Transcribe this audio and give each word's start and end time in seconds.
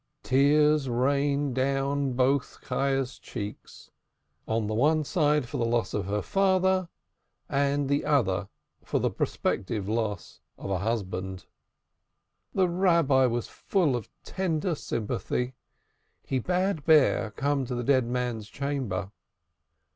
Tears 0.23 0.89
rained 0.89 1.53
down 1.53 2.13
both 2.13 2.57
Chayah's 2.67 3.19
cheeks, 3.19 3.91
on 4.47 4.65
the 4.65 4.73
one 4.73 5.03
side 5.03 5.47
for 5.47 5.57
the 5.57 5.63
loss 5.65 5.93
of 5.93 6.07
her 6.07 6.23
father, 6.23 6.89
on 7.51 7.85
the 7.85 8.03
other 8.03 8.49
for 8.83 8.97
the 8.99 9.11
prospective 9.11 9.87
loss 9.87 10.41
of 10.57 10.71
a 10.71 10.79
husband. 10.79 11.45
The 12.55 12.67
Rabbi 12.67 13.27
was 13.27 13.47
full 13.47 13.95
of 13.95 14.09
tender 14.23 14.73
sympathy. 14.73 15.53
He 16.25 16.39
bade 16.39 16.83
Bear 16.83 17.29
come 17.29 17.63
to 17.65 17.75
the 17.75 17.83
dead 17.83 18.07
man's 18.07 18.49
chamber. 18.49 19.11